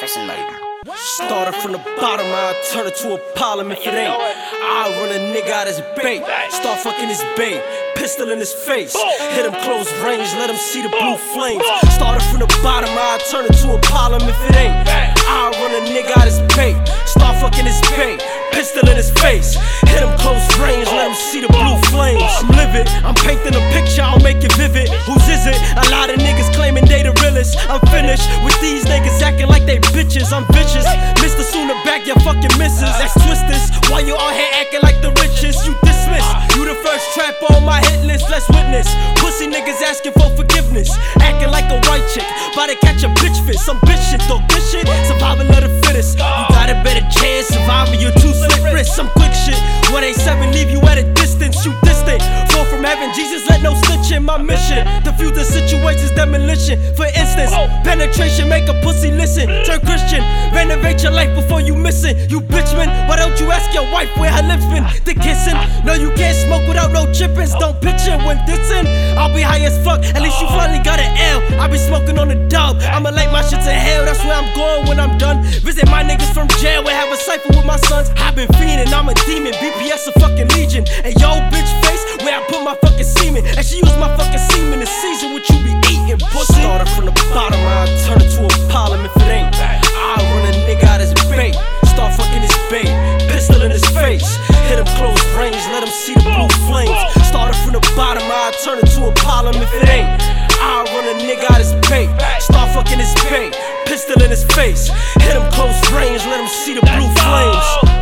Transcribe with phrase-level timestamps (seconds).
[0.00, 0.44] fascinating.
[0.96, 4.10] Started from the bottom, I turn it to a problem if it ain't.
[4.10, 6.26] I run a nigga out as bait.
[6.50, 7.62] Start fucking his bait.
[7.94, 8.92] Pistol in his face.
[9.38, 11.62] Hit him close range, let him see the blue flames.
[11.94, 14.82] Started from the bottom, I turn it to a problem if it ain't.
[14.82, 16.74] I run a nigga out as bait.
[17.06, 18.18] Start fucking his bait.
[18.50, 19.54] Pistol in his face.
[19.86, 21.63] Hit him close range, let him see the blue
[27.68, 30.32] I'm finished with these niggas acting like they bitches.
[30.32, 30.84] I'm vicious.
[31.20, 31.42] Mr.
[31.42, 32.92] Sooner back your fucking misses.
[33.00, 33.70] That's twisters.
[33.90, 35.66] Why you all here acting like the richest?
[35.66, 36.26] You dismiss.
[36.56, 38.28] You the first trap on my hit list.
[38.30, 38.88] Let's witness.
[39.16, 40.92] Pussy niggas asking for forgiveness.
[41.20, 42.26] Acting like a white chick.
[42.52, 43.58] About to catch a bitch fit.
[43.58, 44.42] Some bitch shit, though.
[44.48, 44.86] This shit.
[45.08, 46.18] Survival of the fittest.
[46.18, 47.48] You got a better chance.
[47.48, 48.34] Surviving You're too
[48.72, 48.94] wrist.
[48.94, 49.58] Some quick shit.
[49.94, 51.64] 187 leave you at a distance.
[51.64, 52.20] You distant.
[52.52, 53.12] Fall from heaven.
[53.14, 53.74] Jesus let no
[54.14, 54.86] in my mission.
[55.02, 56.78] Defuse the situation's demolition.
[56.94, 57.50] For instance,
[57.82, 59.46] penetration make a pussy listen.
[59.66, 60.22] Turn Christian.
[60.54, 62.30] Renovate your life before you miss it.
[62.30, 64.86] You bitch man, why don't you ask your wife where her lips been?
[65.04, 65.58] The kissing.
[65.84, 67.52] No, you can't smoke without no chippings.
[67.58, 68.86] Don't picture when dissing.
[69.18, 70.04] I'll be high as fuck.
[70.14, 71.60] At least you finally got an L.
[71.60, 72.78] I be smoking on the dub.
[72.80, 74.04] I'ma light my shit to hell.
[74.04, 75.42] That's where I'm going when I'm done.
[75.66, 76.84] Visit my niggas from jail.
[76.84, 78.10] We have a cipher with my sons.
[78.16, 78.92] I've been fiending.
[78.92, 79.52] I'm a demon.
[79.54, 80.86] BPS a fucking legion.
[81.02, 83.44] And yo, bitch face where I put my fucking semen.
[83.44, 86.18] And she use my fucking semen to season what you be eating.
[86.32, 86.56] Pussy.
[86.64, 87.60] Started from the bottom.
[87.60, 89.54] I turn it to a problem if it ain't.
[89.54, 91.54] I run a nigga out as bait.
[91.92, 92.88] Start fucking his bait.
[93.28, 94.24] Pistol in his face.
[94.66, 95.60] Hit him close range.
[95.70, 96.96] Let him see the blue flames.
[97.28, 98.24] Started from the bottom.
[98.24, 100.08] I turn it to a problem if it ain't.
[100.64, 102.08] I run a nigga out as bait.
[102.40, 103.52] Start fucking his bait.
[103.84, 104.88] Pistol in his face.
[105.20, 106.24] Hit him close range.
[106.24, 107.93] Let him see the blue flames.